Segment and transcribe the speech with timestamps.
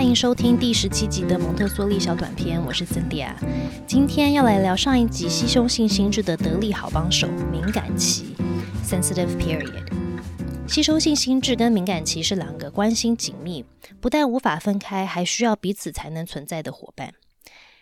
[0.00, 3.30] 欢迎收听第十七集的蒙特梭利小短片，我是 Cindy。
[3.86, 8.34] 今天要来聊上一集吸收性心智的得力好帮手——敏感期
[8.82, 9.84] （Sensitive Period）。
[10.66, 13.62] 吸收性心智跟敏感期是两个关系紧密、
[14.00, 17.12] 不但无法分开，还需要彼此才能存在的伙伴。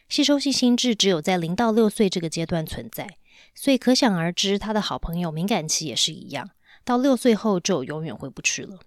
[0.08, 3.06] 吸收性心智只有在零到六岁这个阶段存在，
[3.54, 6.50] 所以可想而知，他的好朋友敏感期也是一样，
[6.84, 8.80] 到六岁后就永远回不去了。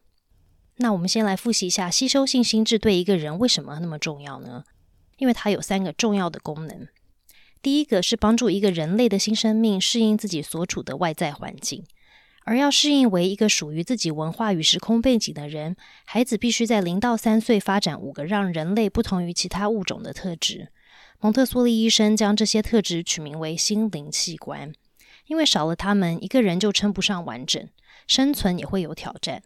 [0.78, 4.64] 那我们先来复习一下吸收性心智对一个人为什么那么重要呢？
[5.18, 6.88] 因为它有三个重要的功能。
[7.62, 11.84] 第一个是帮助一个人类的新生命适应自己所处的外在环境，
[12.44, 20.70] 而要适应为一个属于自己文化与时空背景的人，孩子必须在零到三岁发展五个让人类不同于其他物种的特质。
[21.20, 24.74] 蒙特梭利医生将这些特质取名为心灵器官，
[25.28, 27.70] 因为少了它们，一个人就称不上完整，
[28.08, 29.44] 生存也会有挑战。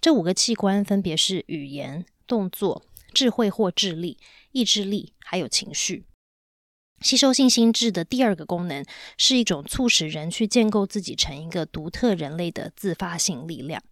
[0.00, 4.18] 这五个器官分别是语言、动作、智慧或智力、
[4.52, 6.04] 意志力，还有情绪。
[7.00, 8.84] 吸收性心智的第二个功能
[9.16, 13.82] 是一种促使人去建构自己成一个独特人类的自发性力量。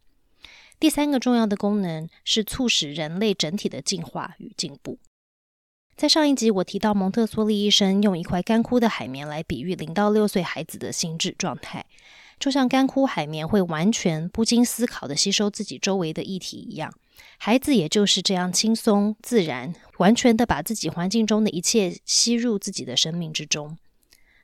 [0.78, 4.98] 第三个重要的功能是促使人类整体的进化与进步。
[5.96, 11.86] 在上一集，我提到蒙特梭利医生用一块干枯的海绵来比喻零到六岁孩子的心智状态。
[12.38, 16.92] 就像干枯海绵会完全不经思考的吸收自己周围的液体一样，
[17.38, 23.78] 孩子也就是这样轻松自然、完全的把自己环境中的一切吸入自己的生命之中。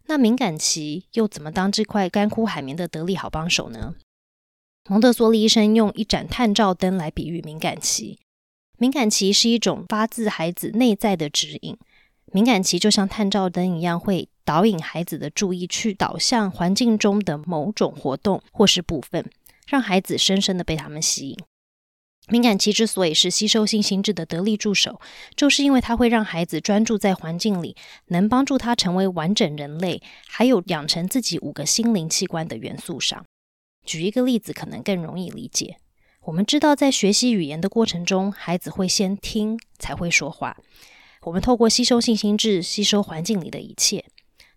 [0.06, 3.94] 那敏感期又怎么当这块干枯海绵的得力好帮手呢？
[4.88, 8.18] 蒙特梭利医生用一盏探照灯来比喻敏感期。
[8.78, 11.78] 敏感期是一种发自孩子内在的指引。
[12.32, 19.30] 敏感期就像探照灯一样，会导引孩子的注意去导向环境中的某种活动或是部分，
[19.66, 21.36] 让孩子深深的被他们吸引。
[22.28, 25.00] 敏感期之所以是吸收性心智的得力助手，
[25.34, 27.76] 就是因为它会让孩子专注在环境里，
[28.06, 33.24] 能帮助他成为完整人类，还有养成自己五个心灵器官的元素上。
[33.84, 35.78] 举一个例子，可能更容易理解。
[36.22, 40.56] 我们知道，在学习语言的过程中，孩子会先听才会说话。
[41.22, 44.04] 我们透过吸收性心智吸收环境里的一切，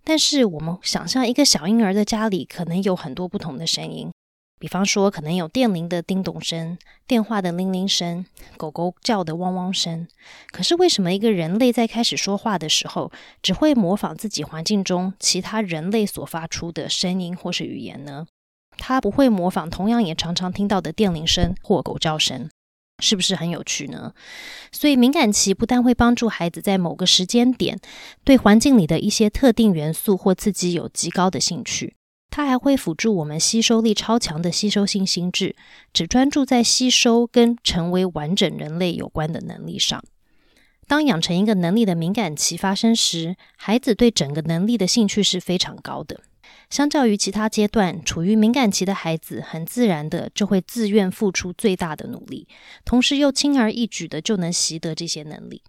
[0.06, 4.12] 但是我们想象一个小婴儿的家里可能有很多不同的声音，
[4.60, 6.78] 比方说可能有电铃的叮咚声、
[7.08, 8.24] 电话的铃铃声、
[8.56, 10.08] 狗狗叫的汪汪声。
[10.52, 13.12] 可是为什么一个人类在开始说话的时候，
[13.42, 18.28] 只会模仿自己环境中其他人类所发出的声音或是语言呢？
[18.78, 22.50] 他不会模仿同样也常常听到的电铃声或狗叫声。
[23.00, 24.14] 是不是很有趣呢？
[24.72, 27.80] 所以敏感期不但会帮助孩子在某个时间点
[28.24, 31.96] 对环境里的一些特定元素或刺激有极高的兴趣，
[32.30, 35.56] 它还会辅助我们吸收力超强的吸收性心智，
[35.94, 40.04] 只专注在吸收跟成为完整人类有关的能力上。
[40.88, 46.22] 当养成一个能力的敏感期发生时，孩子对整个能力的兴趣是非常高的。
[46.70, 52.48] 相较于其他阶段，处于敏感期的孩子很自然的就会自愿付出最大的努力，
[52.84, 55.62] 同时又轻而易举的就能习得这些能力。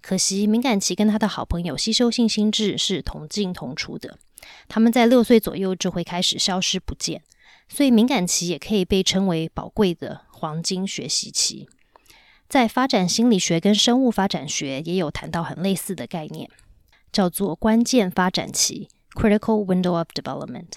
[0.00, 4.18] 可惜，敏感期跟他的好朋友吸收性心智是同进同出的，
[4.68, 7.22] 他们在六岁左右就会开始消失不见，
[7.68, 11.68] 所以敏感期也可以被称为宝贵的黄金学习期。
[12.48, 16.48] 在发展心理学跟生物发展学也有谈到很类似的概念，
[17.10, 18.88] 叫做关键发展期。
[19.18, 20.74] Critical window of development，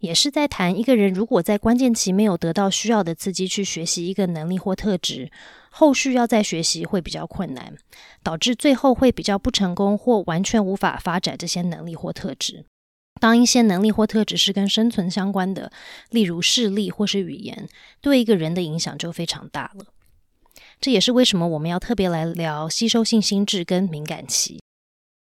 [0.00, 5.30] 也是在谈一个人如果在关键期没有得到需要的刺激去学习一个能力或特质，
[5.70, 7.74] 后续要再学习会比较困难，
[8.22, 12.66] 导致最后会比较不成功或完全无法发展这些能力或特质。
[13.18, 15.72] 当一些能力或特质是跟生存相关的，
[16.10, 17.66] 例如视力或是语言，
[18.02, 19.86] 对一个人的影响就非常大了。
[20.82, 24.60] 这也是为什么我们要特别来聊吸收性心智跟敏感期。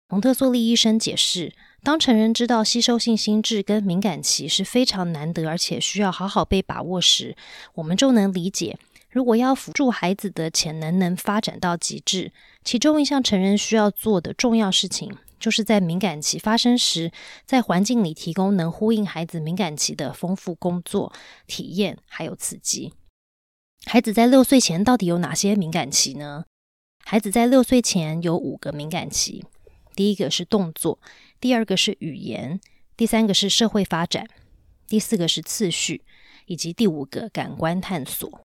[0.08, 1.52] 蒙特梭利医生解释。
[1.82, 7.36] 当成人知道吸收性心智跟敏感期是非常难得，而且需要好好被把握时，
[7.74, 8.76] 我们就能理解，
[9.08, 12.32] 如果要辅助孩子的潜能能发展到极致，
[12.64, 17.12] 其中一项成人需要做的重要事情，就是在敏感期发生时，
[17.44, 21.12] 在环境里提供能呼应孩子敏感期的丰富工作
[21.46, 22.92] 体验还有刺激。
[23.84, 26.46] 孩子在六岁前到底有哪些敏感期呢？
[27.04, 29.44] 孩子在六岁前有五个敏感期，
[29.96, 31.00] 第一个是动作。
[31.40, 32.60] 第二个是语言，
[32.96, 34.28] 第三个是社会发展，
[34.86, 36.02] 第四个是次序，
[36.44, 38.42] 以及第五个感官探索。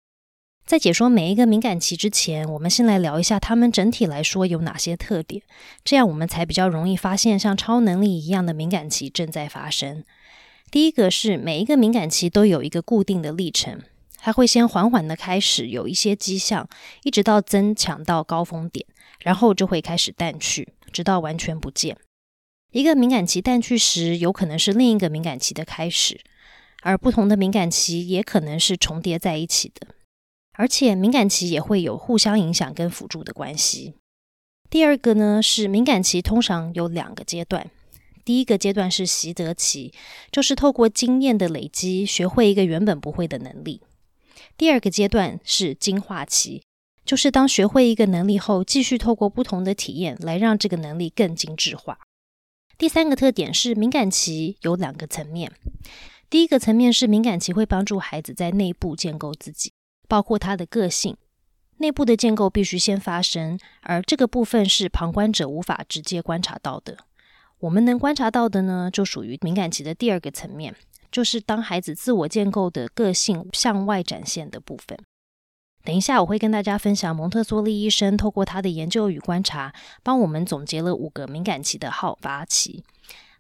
[0.66, 5.42] 在解说每一个敏感期之前，我们先来聊一下它们整体来说有哪些特点，
[5.84, 10.04] 这样我们才比较容易发现像超能力一样的敏感期正在发生。
[10.70, 13.82] 第一个是每一个敏感期都有一个固定的历程，
[14.18, 16.70] 它会先缓缓的开始有一些迹象，
[17.04, 18.86] 一直到增强到高峰点，
[19.20, 21.98] 然后就会开始淡去，直到完全不见。
[22.72, 26.22] 一个敏感期淡去时，有可能是另一个敏感期的开始，
[26.82, 29.88] 而不同的敏感期也可能是重叠在一起的。
[30.54, 33.96] 而且敏感期也会有互相影响跟辅助的关系。
[34.70, 37.70] 第二个呢是敏感期，通常有两个阶段。
[38.24, 39.94] 第一个阶段是习得期，
[40.32, 43.82] 就是透过经验的累积，学会一个原本不会的能力。
[44.56, 46.62] 第二个阶段是精化期，
[47.12, 52.00] 就是当学会一个能力后，继续透过不同的体验来让这个能力更精致化。
[52.78, 55.52] 第三个特点是敏感期有两个层面，
[56.30, 59.74] 第一个层面是敏感期会帮助孩子在内部建构自己，
[60.08, 61.18] 包括他的个性。
[61.80, 67.00] 内部的建构必须先发生，而这个部分是旁观者无法直接观察到的。
[67.60, 70.74] 我们能观察到的呢，就属于敏感期的第二个层面。
[71.12, 74.98] 就是当孩子自我建构的个性向外展现的部分。
[75.84, 79.74] 等一下，我会跟大家分享蒙特梭利医生透过他的研究与观察，
[80.04, 82.84] 帮我们总结了五个敏感期的好发期。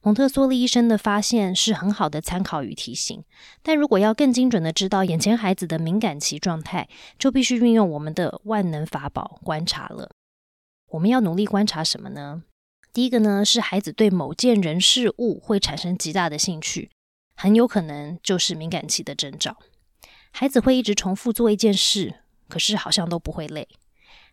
[0.03, 3.23] 蒙特梭利医生的发现是很好的参考与提醒，
[3.61, 6.89] 但如果要更精准的知道眼前孩子的敏感期状态，
[7.19, 10.09] 就必须运用我们的万能法宝——观察了。
[10.89, 12.41] 我们要努力观察什么呢？
[12.91, 16.89] 第一个呢，是孩子对某件人事物会产生极大的兴趣。
[17.35, 19.57] 很有可能就是敏感期的征兆。
[20.31, 22.20] 孩子会一直重复做一件事，
[22.51, 23.65] 可是好像都不会累。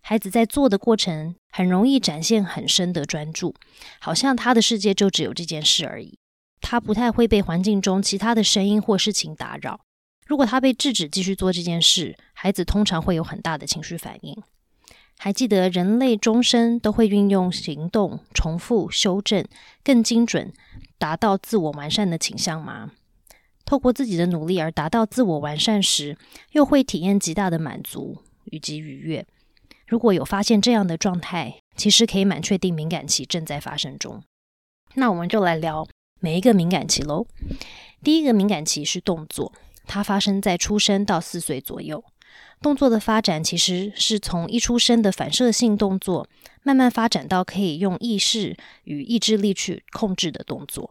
[0.01, 3.55] 孩子在做的过程很容易展现很深的专注，
[4.01, 6.19] 好像他的世界就只有这件事而已。
[6.61, 9.79] 他不太会被环境中其他的声音或事情打扰。
[10.27, 14.43] 如果他被制止继续做这件事，孩子通常会有很大的情绪反应。
[15.21, 19.45] 还记得人类终身都会运用行动、重复、修正、
[19.83, 20.53] 更精准，
[20.99, 22.93] 达到自我完善的倾向吗？
[23.69, 26.17] 透过自己的努力而达到自我完善时，
[26.53, 28.17] 又会体验极大的满足
[28.47, 29.27] 以及愉悦。
[29.87, 34.23] 如果有发现这样的状态，其实可以蛮确定敏感期正在发生中。
[34.95, 35.87] 那我们就来聊
[36.19, 37.27] 每一个敏感期喽。
[38.03, 39.53] 第一个敏感期是动作，
[39.87, 42.03] 它发生在出生到四岁左右。
[42.63, 46.27] 动作的发展其实是从一出生的反射性动作，
[46.63, 50.91] 慢慢发展到可以用意识与意志力去控制的动作。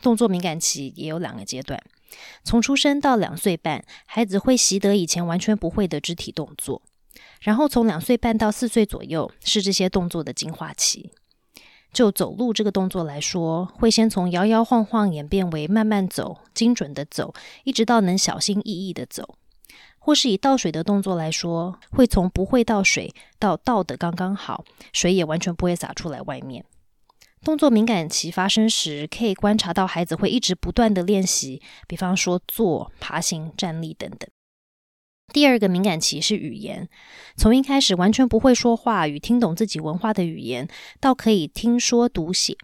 [0.00, 1.78] 动作敏感期也有两个阶段。
[2.44, 6.82] 从出生到两岁半，孩子会习得以前完全不会的肢体动作。
[7.40, 11.10] 然后从两岁半到四岁左右，是这些动作的进化期。
[11.92, 17.32] 就走路这个动作来说，会先从摇摇晃晃演变为慢慢走、精准的走，
[17.64, 19.36] 一直到能小心翼翼的走。
[19.98, 26.64] 或是以倒水的动作来说，会从不会倒水到倒的刚刚好，水也完全不会洒出来外面。
[27.46, 34.28] 动作敏感期发生时，可以观察到孩子会一直不断的练习，比方说坐、爬行、站立等等。
[35.32, 36.88] 第二个敏感期是语言，
[37.36, 40.66] 从一开始完全不会说话与听懂自己文化的语言，
[40.98, 42.56] 到可以听说读写。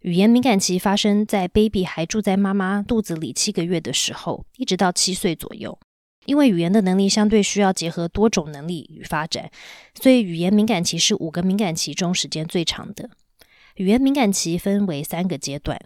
[0.00, 5.78] 语言敏感期发生在 baby 还住在妈妈肚子里七个月的时候，一直到七岁左右。
[6.26, 9.50] 因为语言的能力相对需要结合多种能力与发展，
[9.94, 13.08] 所以语言敏感期是五个敏感期中时间最长的。
[13.80, 15.80] 语言敏感期分为三个阶段。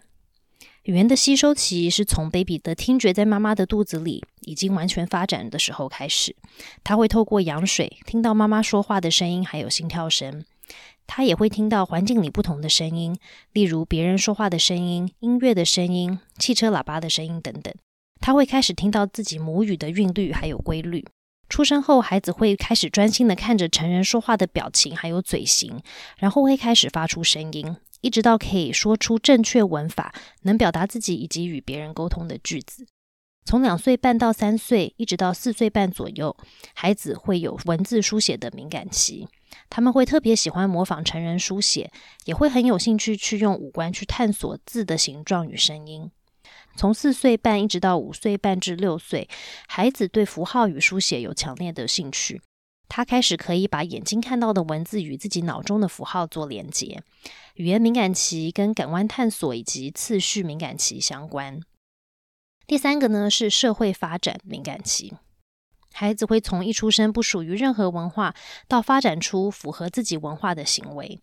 [0.83, 6.35] 语言的吸收期是从 baby 的听觉在妈妈的肚子里已经完全发展的时候开始，
[6.83, 10.43] 他会透过羊水听到妈妈说话的声音，还有心跳声。
[11.07, 13.17] 他也会听到环境里不同的声音，
[13.53, 17.73] 例如别人说话的声音、音乐的声音、汽车喇叭的声音等等。
[18.19, 21.05] 他会开始听到自己母语的韵律还有规律。
[21.47, 25.79] 出生后，孩子会开始专心的看着成人说话的表情，还有嘴型，
[26.17, 32.85] 然后会开始发出声音，一直到可以说出正确文法、能表达自己以及与别人沟通的句子。
[33.47, 36.35] 从两岁半到三岁，一直到四岁半左右，
[36.73, 39.27] 孩子会有文字书写的敏感期，
[39.69, 41.91] 他们会特别喜欢模仿成人书写，
[42.25, 46.09] 也会很有兴趣去用五官去探索字的形状与声音。
[46.75, 49.29] 从四岁半一直到五岁半至六岁，
[49.67, 52.41] 孩子对符号与书写有强烈的兴趣。
[52.87, 57.01] 他开始可以把眼睛看到的文字与自己脑中的符号做连接。
[57.55, 61.61] 语言敏感期跟感官探索以及次序敏感期相关。
[62.67, 65.13] 第三个呢是社会发展敏感期，
[65.93, 68.35] 孩子会从一出生不属于任何文化，
[68.67, 71.21] 到发展出符合自己文化的行为。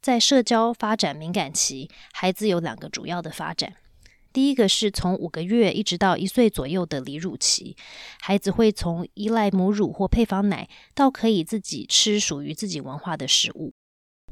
[0.00, 3.74] 在社交发展敏感期，孩子有两个主要的发展。
[4.32, 7.76] 第一个是从五个月一直到一岁左右的离乳期，
[8.22, 13.74] 孩子会从依赖母乳或配方奶到可以自己吃属于自己文化的食物。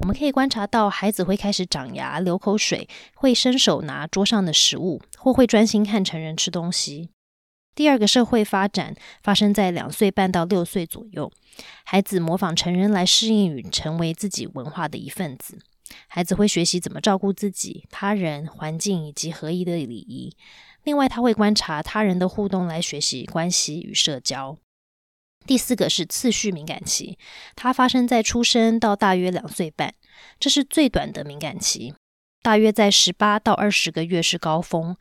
[0.00, 7.10] 我们可以观察到，孩子会开始长牙、流口水，会伸手拿桌上的食物，或会专心看成人吃东西。
[7.74, 11.32] 第二个社会发展发生在两岁半到六岁左右，
[11.84, 15.58] 孩子模仿成人来适应与成为自己文化的一份子。
[16.08, 20.36] 孩子会学习怎么照顾自己、他人、环境以及合一的礼仪。
[20.82, 24.56] 另外，他会观察他人的互动来学习关系与社交。
[25.46, 27.18] 第四个是次序敏感期，
[27.54, 29.94] 它发生在出生到大约两岁半，
[30.40, 31.94] 这是最短的敏感期。
[32.42, 34.94] 大约在十八到二十个月是高峰。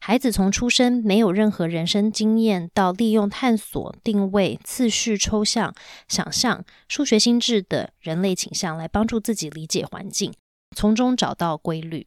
[0.00, 5.74] 孩子从出生没有任何人生经验，到利用探索、定位、次序、抽象、
[6.08, 10.32] 想象、数学心智的人类倾向来帮助自己理解环境，
[10.74, 12.06] 从中找到规律。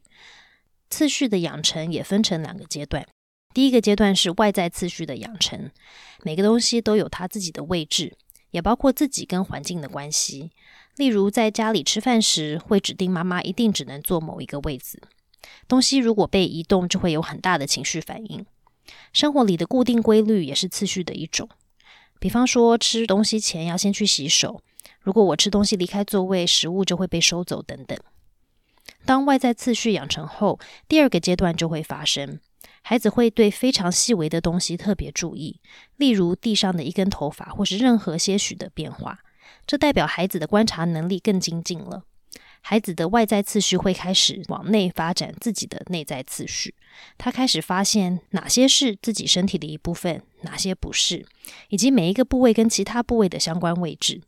[0.88, 3.06] 次序的养成也分成两个阶段。
[3.52, 5.70] 第一个阶段是外在次序的养成，
[6.22, 8.16] 每个东西都有它自己的位置，
[8.52, 10.50] 也包括自己跟环境的关系。
[10.96, 15.00] 例如，在家里吃饭时，会指定妈妈一定只能坐某一个位置。
[15.66, 18.44] 东西如果被移动，就会有很大的情绪反应。
[19.12, 21.48] 生活里的固定规律也是次序的一种。
[22.18, 24.60] 比方说，吃东西前要先去洗手。
[25.00, 27.98] 如果我吃东西离开座位，食物就会被收走等等。
[29.06, 32.40] 当外在次序养成后，第二个阶段就会发生。
[32.82, 35.60] 孩子会对非常细微的东西特别注意，
[35.96, 39.20] 例如地上的一根头发，或是任何些许的变化。
[39.66, 42.04] 这代表孩子的观察能力更精进了。
[42.62, 46.74] 孩子的外在次序会开始往内发展自己的内在次序。
[47.16, 51.24] 他开始发现哪些是自己身体的一部分，哪些不是，
[51.68, 54.20] 以及每一个部位跟其他部位的相关位置。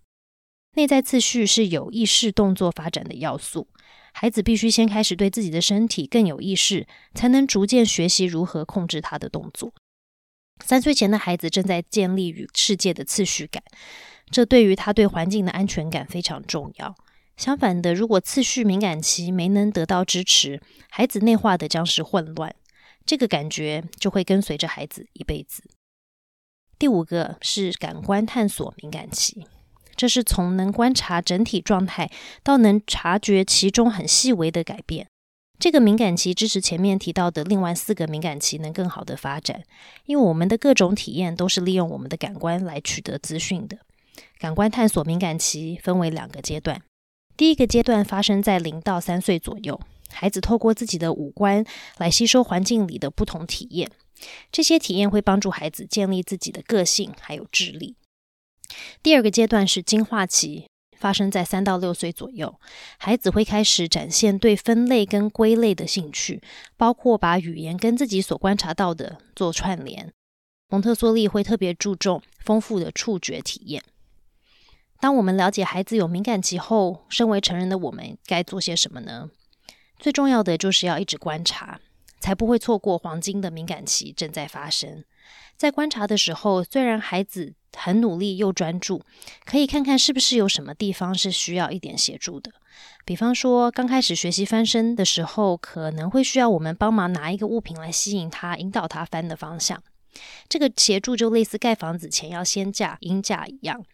[0.74, 3.68] 内在次序是有意识动作发展的要素。
[4.12, 9.72] 孩子必须先开始对自己的身体更有意识，才能逐渐学习如何控制他的动作。
[10.64, 13.62] 三岁前的孩子正在建立与世界的次序感。
[14.30, 16.94] 这对于他对环境的安全感非常重要。
[17.36, 22.54] 相反的，如果次序敏感期没能得到支持，孩子内化的将是混乱，
[23.04, 25.64] 这个感觉就会跟随着孩子一辈子。
[26.78, 29.46] 第五个是感官探索敏感期，
[29.94, 32.10] 这是从能观察整体状态
[32.42, 35.06] 到能察觉其中很细微的改变。
[35.58, 39.62] 这个敏感期支持前面提到的另外四个敏感期能更好的发展，
[40.06, 43.78] 因为我们的各种体验都是利用我们的感官来取得资讯的。
[44.38, 46.82] 感官探索敏感期分为两个阶段，
[47.36, 49.80] 第一个阶段发生在零到三岁左右，
[50.10, 51.64] 孩子透过自己的五官
[51.96, 53.88] 来吸收环境里的不同体验，
[54.50, 57.94] 这些体验会帮助孩子建立自己的个性还有智力。
[59.02, 60.66] 第二个阶段是进化期，
[60.98, 62.60] 发生在三到六岁左右，
[62.98, 66.42] 孩子会开始展现对分类跟归类的兴趣，
[66.76, 70.12] 包括把语言跟自己所观察到的做串联。
[70.68, 73.82] 蒙特梭利会特别注重丰富的触觉体验。
[75.00, 79.30] 当我们了解孩子有敏感期后，身为成人的我们该做些什么呢？
[79.98, 81.80] 最重要的就是要一直观察，
[82.20, 85.04] 才不会错过黄金的敏感期正在发生。
[85.56, 89.02] 在观察的时候，虽然孩子很努力又专注，
[89.44, 92.52] 可以看看是不是有什么地方是需要一点协助的。
[93.04, 99.82] 比方说，刚开始学习翻身的时候，可能会需要我们帮忙拿一个物品来吸引他，引导他翻的方向。
[100.48, 103.84] 这个协助就类似盖房子前要先架阴架一样。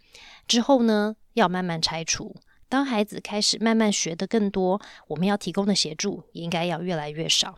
[0.46, 2.36] 之后呢，要慢慢拆除。
[2.68, 7.56] 当孩子开始慢慢学的更多，我们要提供的协助应该要越来越少。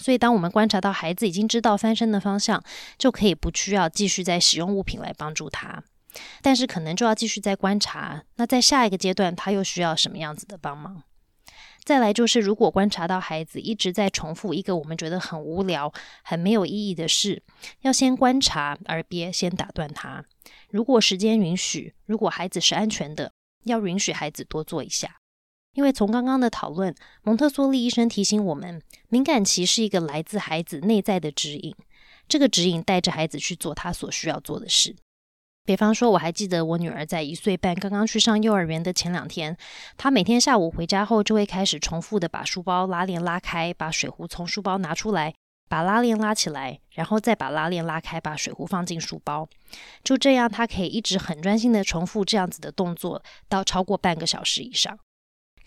[0.00, 2.64] 所以，当我们观察到孩子已经知道翻身的方向，
[2.96, 5.84] 就可以不需要继续再使用物品来帮助他。
[6.40, 8.24] 但是，可能就要继续再观察。
[8.36, 11.02] 那在下一个阶段，他又需要什么样子的帮忙？
[11.84, 15.92] 再来就是，如果观察到孩子一直在重复一个我们觉得很无聊、
[16.22, 17.42] 很没有意义的事，
[17.82, 20.24] 要先观察，而别先打断他。
[20.70, 23.32] 如果时间允许，如果孩子是安全的，
[23.64, 25.19] 要允许孩子多做一下。
[25.74, 31.74] 因为从刚刚的讨论，蒙特梭利医生提醒我们，敏感期是一个来自孩子内在的指引，
[32.28, 34.96] 这个指引带着孩子去做他所需要做的事。
[35.64, 39.56] 比方说，我还记得我女儿在一岁半刚刚去上幼儿园的前两天，
[39.96, 45.34] 她每天下午回家后就会开始重复的把书包拉链拉开，把水壶从书包拿出来。
[45.68, 49.48] 把拉链拉起来，然后再把拉链拉开，把水壶放进书包。
[50.02, 54.98] 就这样，他可以一直很专心的重复这样子的动作，到超过半个小时以上。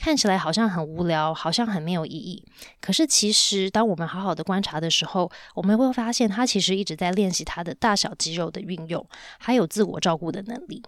[0.03, 2.45] 看起来好像很无聊，好像很没有意义。
[2.81, 9.07] 可是其实，当我们好好的观察的时候，我们会发现他其实一直在练习他的大小肌肉的运用，
[9.39, 10.83] 还有自我照顾的能力。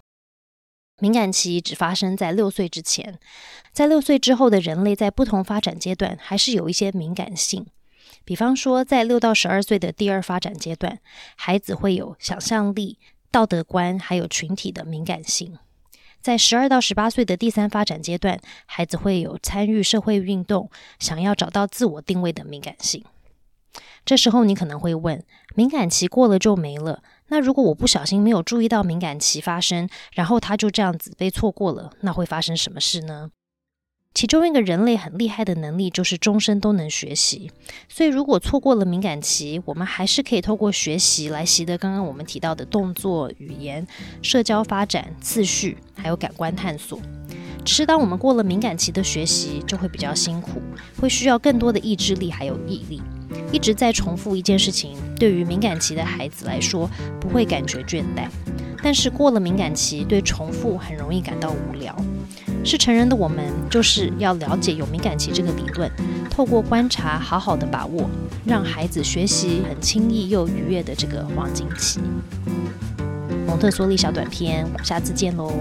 [1.00, 3.18] 敏感期只发生在六岁之前，
[3.72, 7.66] 在六岁之后的人类，在不同发展阶段，还是有一些敏感性。
[8.26, 10.98] 比方说，在六到十二岁的第二发展阶段，
[11.36, 12.98] 孩子会有想象力、
[13.30, 15.54] 道德观，还有群体的敏感性；
[16.26, 20.68] 在十二到十八岁的第三发展阶段，孩子会有参与社会运动、
[20.98, 23.04] 想要找到自我定位的敏感性。
[24.04, 27.00] 这时候你可能会问：敏感期过了就没了？
[27.28, 33.30] 那如果我不小心没有注意到敏感期发生，然后他就这样子被错过了，那会发生什么事呢？
[34.16, 37.50] 其中一个人类很厉害的能力就是终身都能学习。
[37.86, 43.86] 所以如果错过了敏感期，我们还是可以透过学习来习得刚刚我们提到的动作、语言、
[44.22, 46.98] 社交发展、次序，还有感官探索。
[47.62, 50.62] 只是当我们过了敏感期的学习，就会比较辛苦，
[50.98, 53.02] 会需要更多的意志力还有毅力。
[53.52, 56.88] 一直在重复一件事情，对于敏感期的孩子来说，
[57.20, 58.30] 不会感觉倦怠。
[58.82, 61.94] 但是过了敏感期，对重复很容易感到无聊。
[62.66, 65.90] 是成人的我们，就是要了解有敏感期这个理论，
[66.28, 68.10] 透过观察，好好的把握，
[68.44, 72.00] 让孩子学习很轻易又愉悦的这个黄金期。
[73.46, 75.52] 蒙特梭利小短片，下次见喽。